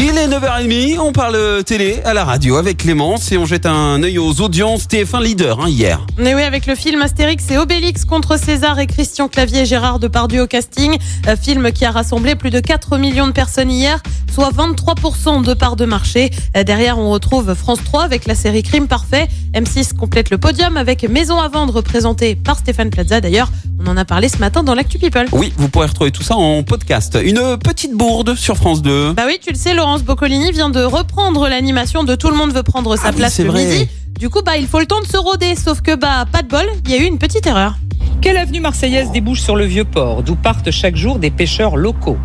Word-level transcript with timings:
Il 0.00 0.16
est 0.16 0.28
9h30, 0.28 1.00
on 1.00 1.10
parle 1.10 1.64
télé 1.64 2.00
à 2.04 2.14
la 2.14 2.24
radio 2.24 2.54
avec 2.54 2.76
Clémence 2.76 3.32
et 3.32 3.36
on 3.36 3.46
jette 3.46 3.66
un 3.66 4.00
œil 4.04 4.16
aux 4.20 4.40
audiences 4.40 4.86
TF1 4.86 5.24
leader 5.24 5.60
hein, 5.60 5.68
hier. 5.68 6.06
Mais 6.16 6.36
oui, 6.36 6.42
avec 6.42 6.66
le 6.66 6.76
film 6.76 7.02
Astérix 7.02 7.50
et 7.50 7.58
Obélix 7.58 8.04
contre 8.04 8.38
César 8.38 8.78
et 8.78 8.86
Christian 8.86 9.26
Clavier 9.26 9.62
et 9.62 9.66
Gérard 9.66 9.98
Depardieu 9.98 10.42
au 10.42 10.46
casting, 10.46 10.96
film 11.42 11.72
qui 11.72 11.84
a 11.84 11.90
rassemblé 11.90 12.36
plus 12.36 12.50
de 12.50 12.60
4 12.60 12.96
millions 12.96 13.26
de 13.26 13.32
personnes 13.32 13.72
hier, 13.72 14.00
soit 14.32 14.50
23% 14.50 15.42
de 15.42 15.52
part 15.52 15.74
de 15.74 15.84
marché. 15.84 16.30
Euh, 16.56 16.62
Derrière, 16.62 16.96
on 16.96 17.10
retrouve 17.10 17.52
France 17.54 17.80
3 17.84 18.04
avec 18.04 18.26
la 18.26 18.36
série 18.36 18.62
Crime 18.62 18.86
Parfait. 18.86 19.26
M6 19.52 19.96
complète 19.96 20.30
le 20.30 20.38
podium 20.38 20.76
avec 20.76 21.02
Maison 21.08 21.40
à 21.40 21.48
vendre 21.48 21.80
présentée 21.80 22.36
par 22.36 22.58
Stéphane 22.58 22.90
Plaza. 22.90 23.20
D'ailleurs, 23.20 23.50
on 23.80 23.86
en 23.86 23.96
a 23.96 24.04
parlé 24.04 24.28
ce 24.28 24.38
matin 24.38 24.62
dans 24.62 24.74
l'Actu 24.74 24.98
People. 24.98 25.26
Oui, 25.32 25.52
vous 25.56 25.68
pourrez 25.68 25.86
retrouver 25.86 26.10
tout 26.10 26.22
ça 26.22 26.36
en 26.36 26.62
podcast. 26.62 27.18
Une 27.22 27.56
petite 27.58 27.92
bourde 27.94 28.34
sur 28.34 28.56
France 28.56 28.82
2. 28.82 29.12
Bah 29.12 29.22
oui, 29.26 29.38
tu 29.42 29.50
le 29.52 29.56
sais, 29.58 29.74
Laurence 29.74 30.02
Boccolini 30.02 30.50
vient 30.52 30.70
de 30.70 30.82
reprendre 30.82 31.48
l'animation 31.48 32.04
de 32.04 32.14
Tout 32.14 32.30
le 32.30 32.36
monde 32.36 32.52
veut 32.52 32.62
prendre 32.62 32.96
sa 32.96 33.08
Ah 33.08 33.10
oui, 33.10 33.16
place 33.16 33.38
le 33.38 33.46
vrai. 33.50 33.64
midi. 33.64 33.88
Du 34.18 34.28
coup, 34.30 34.42
bah, 34.44 34.56
il 34.56 34.66
faut 34.66 34.80
le 34.80 34.86
temps 34.86 35.00
de 35.00 35.06
se 35.06 35.16
rôder. 35.16 35.54
Sauf 35.54 35.80
que, 35.80 35.94
bah, 35.94 36.24
pas 36.30 36.42
de 36.42 36.48
bol, 36.48 36.66
il 36.86 36.90
y 36.90 36.94
a 36.94 36.98
eu 36.98 37.04
une 37.04 37.18
petite 37.18 37.46
erreur. 37.46 37.76
Quelle 38.20 38.36
avenue 38.36 38.60
marseillaise 38.60 39.12
débouche 39.12 39.40
sur 39.42 39.54
le 39.54 39.64
vieux 39.64 39.84
port, 39.84 40.22
d'où 40.24 40.34
partent 40.34 40.72
chaque 40.72 40.96
jour 40.96 41.18
des 41.20 41.30
pêcheurs 41.30 41.76
locaux? 41.76 42.18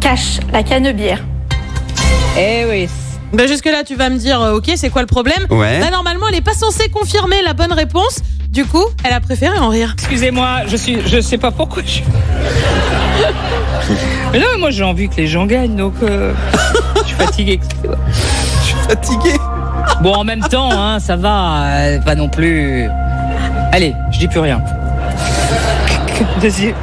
Cache 0.00 0.40
la 0.52 0.62
canebière. 0.62 1.24
Eh 2.38 2.64
oui. 2.68 2.88
Bah, 3.32 3.46
jusque-là, 3.46 3.82
tu 3.84 3.94
vas 3.94 4.10
me 4.10 4.18
dire, 4.18 4.42
euh, 4.42 4.56
ok, 4.56 4.70
c'est 4.76 4.90
quoi 4.90 5.00
le 5.00 5.06
problème? 5.06 5.46
Ouais. 5.48 5.80
Bah, 5.80 5.90
normalement, 5.90 6.26
elle 6.28 6.34
est 6.36 6.42
pas 6.42 6.52
censée 6.54 6.90
confirmer 6.90 7.40
la 7.42 7.54
bonne 7.54 7.72
réponse. 7.72 8.18
Du 8.52 8.66
coup, 8.66 8.84
elle 9.02 9.14
a 9.14 9.20
préféré 9.20 9.58
en 9.58 9.70
rire. 9.70 9.92
Excusez-moi, 9.94 10.66
je 10.66 10.76
suis, 10.76 10.98
je 11.06 11.22
sais 11.22 11.38
pas 11.38 11.50
pourquoi 11.50 11.82
je. 11.86 12.02
Mais 14.30 14.38
non, 14.40 14.46
mais 14.52 14.60
moi 14.60 14.70
j'ai 14.70 14.84
envie 14.84 15.08
que 15.08 15.16
les 15.16 15.26
gens 15.26 15.46
gagnent, 15.46 15.74
donc 15.74 15.94
euh, 16.02 16.34
je 16.96 17.08
suis 17.08 17.16
fatigué. 17.16 17.52
excusez-moi. 17.54 17.96
Je 18.10 18.66
suis 18.66 18.76
fatigué. 18.76 19.32
Bon, 20.02 20.12
en 20.12 20.24
même 20.24 20.40
temps, 20.40 20.70
hein, 20.70 21.00
ça 21.00 21.16
va, 21.16 21.64
euh, 21.64 21.98
pas 22.00 22.14
non 22.14 22.28
plus. 22.28 22.86
Allez, 23.72 23.94
je 24.10 24.18
dis 24.18 24.28
plus 24.28 24.40
rien. 24.40 24.60
Deuxième. 26.42 26.74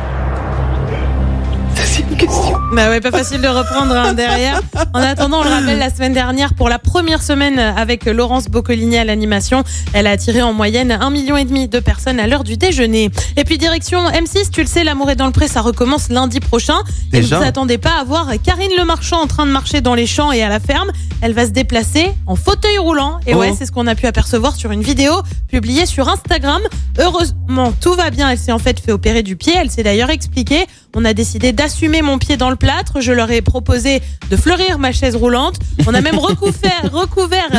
Deuxième 1.75 2.17
question. 2.17 2.58
Bah 2.71 2.89
ouais, 2.89 3.01
pas 3.01 3.09
facile 3.11 3.41
de 3.41 3.47
reprendre 3.47 3.95
hein, 3.95 4.13
derrière. 4.13 4.61
En 4.93 4.99
attendant, 5.01 5.39
on 5.39 5.43
le 5.43 5.49
rappelle, 5.49 5.79
la 5.79 5.89
semaine 5.89 6.13
dernière, 6.13 6.53
pour 6.53 6.69
la 6.69 6.77
première 6.77 7.23
semaine 7.23 7.57
avec 7.57 8.05
Laurence 8.05 8.47
Boccolini 8.47 8.97
à 8.97 9.03
l'animation, 9.05 9.63
elle 9.93 10.05
a 10.05 10.11
attiré 10.11 10.43
en 10.43 10.53
moyenne 10.53 10.91
un 10.91 11.09
million 11.09 11.35
et 11.35 11.45
demi 11.45 11.67
de 11.67 11.79
personnes 11.79 12.19
à 12.19 12.27
l'heure 12.27 12.43
du 12.43 12.57
déjeuner. 12.57 13.09
Et 13.37 13.43
puis 13.43 13.57
direction 13.57 14.07
M6, 14.09 14.51
tu 14.51 14.61
le 14.61 14.67
sais, 14.67 14.83
l'amour 14.83 15.09
est 15.09 15.15
dans 15.15 15.25
le 15.25 15.31
pré, 15.31 15.47
ça 15.47 15.61
recommence 15.61 16.09
lundi 16.09 16.39
prochain. 16.39 16.77
Et 17.11 17.21
Déjà 17.21 17.39
vous 17.39 17.43
attendez 17.43 17.79
pas 17.79 17.95
à 17.99 18.03
voir 18.03 18.27
Karine 18.43 18.71
Le 18.77 18.85
Marchand 18.85 19.19
en 19.21 19.27
train 19.27 19.47
de 19.47 19.51
marcher 19.51 19.81
dans 19.81 19.95
les 19.95 20.05
champs 20.05 20.31
et 20.31 20.43
à 20.43 20.49
la 20.49 20.59
ferme. 20.59 20.91
Elle 21.21 21.33
va 21.33 21.45
se 21.47 21.51
déplacer 21.51 22.11
en 22.27 22.35
fauteuil 22.35 22.77
roulant. 22.77 23.19
Et 23.25 23.33
Oh. 23.33 23.39
ouais, 23.39 23.53
c'est 23.57 23.65
ce 23.65 23.71
qu'on 23.71 23.87
a 23.87 23.95
pu 23.95 24.05
apercevoir 24.05 24.55
sur 24.55 24.71
une 24.71 24.81
vidéo 24.81 25.13
publiée 25.49 25.85
sur 25.85 26.07
Instagram. 26.07 26.61
Heureusement, 26.99 27.73
tout 27.81 27.93
va 27.93 28.09
bien. 28.09 28.29
Elle 28.29 28.37
s'est 28.37 28.51
en 28.51 28.59
fait 28.59 28.79
fait 28.79 28.91
opérer 28.91 29.23
du 29.23 29.35
pied. 29.35 29.53
Elle 29.55 29.69
s'est 29.71 29.83
d'ailleurs 29.83 30.09
expliquée. 30.09 30.65
On 30.95 31.03
a 31.05 31.13
décidé 31.13 31.51
d'assumer 31.51 32.01
mon 32.01 32.17
pied 32.17 32.37
dans 32.37 32.49
le 32.49 32.55
plâtre. 32.59 33.01
Je 33.01 33.11
leur 33.11 33.31
ai 33.31 33.41
proposé 33.41 34.01
de 34.29 34.35
fleurir 34.35 34.77
ma 34.77 34.91
chaise 34.91 35.15
roulante. 35.15 35.55
On 35.87 35.93
a 35.93 36.01
même 36.01 36.19
recouvert, 36.19 36.91
recouvert 36.91 37.49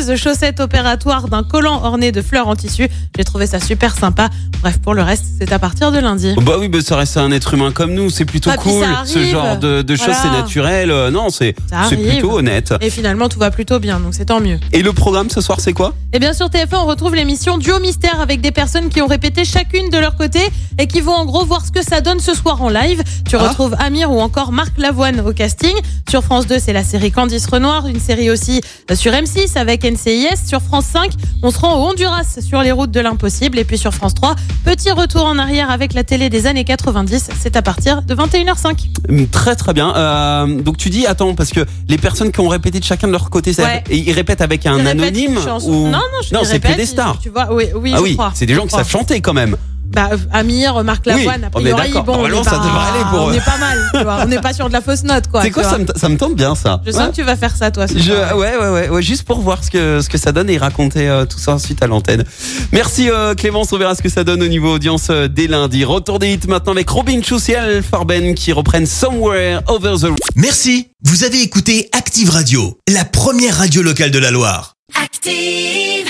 l'affreuse 0.00 0.16
chaussette 0.20 0.60
opératoire 0.60 1.28
d'un 1.28 1.42
collant 1.42 1.82
orné 1.84 2.12
de 2.12 2.22
fleurs 2.22 2.48
en 2.48 2.56
tissu. 2.56 2.88
J'ai 3.16 3.24
trouvé 3.24 3.46
ça 3.46 3.60
super 3.60 3.94
sympa. 3.94 4.28
Bref, 4.62 4.78
pour 4.78 4.94
le 4.94 5.02
reste, 5.02 5.24
c'est 5.38 5.52
à 5.52 5.58
partir 5.58 5.92
de 5.92 5.98
lundi. 5.98 6.34
Bah 6.42 6.54
oui, 6.58 6.68
bah 6.68 6.80
ça 6.82 6.96
reste 6.96 7.16
un 7.16 7.30
être 7.32 7.54
humain 7.54 7.70
comme 7.72 7.92
nous, 7.94 8.10
c'est 8.10 8.24
plutôt 8.24 8.50
Ah, 8.52 8.56
cool. 8.56 8.84
Ce 9.04 9.18
genre 9.24 9.56
de, 9.58 9.82
de 9.82 9.96
choses, 9.96 10.06
Voilà. 10.06 10.20
c'est 10.22 10.30
naturel. 10.30 10.90
Euh, 10.90 11.10
non, 11.10 11.28
c'est 11.30 11.54
plutôt 11.90 12.32
honnête. 12.38 12.74
Et 12.80 12.90
finalement, 12.90 13.28
tout 13.28 13.38
va 13.38 13.50
plutôt 13.50 13.78
bien, 13.78 14.00
donc 14.00 14.14
c'est 14.14 14.26
tant 14.26 14.40
mieux. 14.40 14.58
Et 14.72 14.82
le 14.82 14.92
programme 14.92 15.30
ce 15.30 15.40
soir, 15.40 15.60
c'est 15.60 15.72
quoi? 15.72 15.94
Et 16.12 16.18
bien 16.18 16.32
sur 16.32 16.46
TF1, 16.48 16.76
on 16.76 16.86
retrouve 16.86 17.14
l'émission 17.14 17.58
Duo 17.58 17.78
Mystère 17.80 18.20
avec 18.20 18.40
des 18.40 18.50
personnes 18.52 18.88
qui 18.88 19.00
ont 19.02 19.06
répété 19.06 19.44
chacune 19.44 19.90
de 19.90 19.98
leur 19.98 20.16
côté 20.16 20.40
et 20.78 20.86
qui 20.86 21.00
vont 21.00 21.12
en 21.14 21.24
gros 21.24 21.44
voir 21.44 21.64
ce 21.64 21.70
que 21.72 21.82
ça 21.84 22.00
donne 22.00 22.20
ce 22.20 22.34
soir 22.34 22.60
en 22.62 22.68
live. 22.68 23.02
Tu 23.28 23.36
Ah. 23.36 23.48
retrouves 23.48 23.74
Amir 23.78 24.10
ou 24.10 24.20
encore 24.20 24.52
Marc 24.52 24.76
Lavoine 24.78 25.20
au 25.20 25.32
casting. 25.32 25.74
Sur 26.08 26.22
France 26.22 26.46
2, 26.46 26.58
c'est 26.58 26.72
la 26.72 26.84
série 26.84 27.12
Candice 27.12 27.46
Renoir, 27.46 27.86
une 27.86 28.00
série 28.00 28.30
aussi 28.30 28.60
euh, 28.90 28.94
sur 28.96 29.12
M6 29.12 29.56
avec 29.56 29.84
NCIS. 29.90 30.46
Sur 30.46 30.60
France 30.62 30.86
5, 30.92 31.12
on 31.42 31.50
se 31.50 31.58
rend 31.58 31.74
au 31.76 31.90
Honduras 31.90 32.38
sur 32.40 32.62
les 32.62 32.72
routes 32.72 32.90
de 32.90 33.00
l'impossible. 33.00 33.58
Et 33.58 33.64
puis 33.64 33.78
sur 33.78 33.92
France 33.92 34.14
3, 34.14 34.34
petit 34.64 34.90
retour 34.90 35.24
en 35.24 35.38
arrière 35.38 35.70
avec 35.70 35.94
la 35.94 36.04
télé 36.04 36.28
des 36.30 36.46
années 36.46 36.64
90. 36.64 37.28
C'est 37.40 37.56
à 37.56 37.62
partir 37.62 38.02
de 38.02 38.14
21h05. 38.14 38.76
Hum, 39.08 39.26
Très 39.28 39.56
très 39.56 39.72
bien. 39.72 39.94
Euh, 39.96 40.60
donc 40.62 40.76
tu 40.76 40.90
dis, 40.90 41.06
attends, 41.06 41.34
parce 41.34 41.50
que 41.50 41.64
les 41.88 41.98
personnes 41.98 42.32
qui 42.32 42.40
ont 42.40 42.48
répété 42.48 42.78
de 42.80 42.84
chacun 42.84 43.06
de 43.06 43.12
leur 43.12 43.30
côté, 43.30 43.52
ça- 43.52 43.64
Ouais. 43.64 43.84
et 43.90 43.96
ils 43.98 44.12
répètent 44.12 44.40
avec 44.40 44.66
un 44.66 44.84
anonyme 44.86 45.38
ou... 45.64 45.70
Non, 45.86 45.90
non, 45.90 45.98
je 46.26 46.34
Non, 46.34 46.40
c'est 46.44 46.60
que 46.60 46.76
des 46.76 46.86
stars. 46.86 47.18
Tu 47.20 47.28
vois, 47.30 47.52
oui, 47.52 47.66
oui, 47.74 47.92
ah 47.94 48.00
oui, 48.02 48.16
c'est 48.34 48.46
des 48.46 48.54
gens 48.54 48.64
qui 48.66 48.70
savent 48.74 48.88
chanter 48.88 49.20
quand 49.20 49.34
même. 49.34 49.56
Bah, 49.90 50.10
Amir, 50.32 50.84
Marc 50.84 51.02
Oui, 51.06 51.12
Lavoine, 51.12 51.44
a 51.44 51.48
on 51.54 51.60
est 51.60 51.72
priori, 51.72 51.92
bon, 51.92 52.00
on 52.00 52.04
Normalement, 52.12 52.40
est 52.40 52.44
ça 52.44 52.50
pas- 52.50 52.56
devrait 52.58 52.88
aller 52.94 53.04
pour 53.10 53.28
eux. 53.28 53.32
On 53.32 53.34
est 53.34 53.44
pas 53.44 53.58
mal, 53.58 53.78
tu 53.94 54.02
vois. 54.04 54.18
On 54.22 54.26
n'est 54.26 54.40
pas 54.40 54.52
sur 54.52 54.68
de 54.68 54.72
la 54.72 54.80
fausse 54.80 55.02
note, 55.02 55.26
quoi. 55.28 55.42
C'est 55.42 55.50
quoi 55.50 55.64
ça 55.64 55.78
me, 55.78 55.86
ça 55.96 56.08
me 56.08 56.16
tente 56.16 56.36
bien 56.36 56.54
ça. 56.54 56.80
Je 56.86 56.92
sens 56.92 57.08
que 57.10 57.14
tu 57.16 57.22
vas 57.24 57.34
faire 57.36 57.56
ça, 57.56 57.70
toi. 57.72 57.88
ce 57.88 57.98
Je, 57.98 58.12
soir. 58.12 58.36
ouais, 58.36 58.56
ouais, 58.56 58.68
ouais, 58.68 58.88
ouais, 58.88 59.02
juste 59.02 59.24
pour 59.24 59.40
voir 59.40 59.64
ce 59.64 59.70
que, 59.70 60.00
ce 60.00 60.08
que 60.08 60.16
ça 60.18 60.30
donne 60.32 60.48
et 60.48 60.58
raconter 60.58 61.08
euh, 61.08 61.24
tout 61.24 61.38
ça 61.38 61.52
ensuite 61.54 61.82
à 61.82 61.88
l'antenne. 61.88 62.24
Merci 62.72 63.10
euh, 63.10 63.34
Clémence, 63.34 63.72
on 63.72 63.78
verra 63.78 63.94
ce 63.96 64.02
que 64.02 64.08
ça 64.08 64.22
donne 64.22 64.42
au 64.42 64.48
niveau 64.48 64.74
audience 64.74 65.08
euh, 65.10 65.26
dès 65.28 65.48
lundi. 65.48 65.84
Retour 65.84 66.18
des 66.20 66.32
hits 66.34 66.46
maintenant 66.46 66.72
avec 66.72 66.88
Robin 66.88 67.20
Al 67.58 67.82
Farben 67.82 68.34
qui 68.34 68.52
reprennent 68.52 68.86
Somewhere 68.86 69.60
Over 69.66 69.94
the 70.00 70.06
Merci, 70.36 70.88
vous 71.02 71.24
avez 71.24 71.42
écouté 71.42 71.88
Active 71.92 72.30
Radio, 72.30 72.78
la 72.88 73.04
première 73.04 73.56
radio 73.58 73.82
locale 73.82 74.10
de 74.12 74.18
la 74.20 74.30
Loire. 74.30 74.74
Active. 75.02 76.06